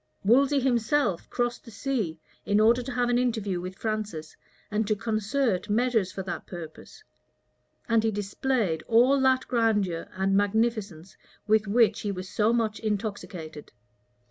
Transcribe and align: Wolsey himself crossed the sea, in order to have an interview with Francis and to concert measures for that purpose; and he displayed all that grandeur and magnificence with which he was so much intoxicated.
Wolsey 0.23 0.59
himself 0.59 1.29
crossed 1.29 1.63
the 1.63 1.69
sea, 1.69 2.19
in 2.43 2.59
order 2.59 2.81
to 2.81 2.91
have 2.91 3.07
an 3.09 3.19
interview 3.19 3.61
with 3.61 3.75
Francis 3.77 4.35
and 4.71 4.87
to 4.87 4.95
concert 4.95 5.69
measures 5.69 6.11
for 6.11 6.23
that 6.23 6.47
purpose; 6.47 7.03
and 7.87 8.03
he 8.03 8.09
displayed 8.09 8.81
all 8.87 9.19
that 9.21 9.47
grandeur 9.47 10.07
and 10.13 10.35
magnificence 10.35 11.15
with 11.45 11.67
which 11.67 11.99
he 11.99 12.11
was 12.11 12.27
so 12.27 12.51
much 12.51 12.79
intoxicated. 12.79 13.71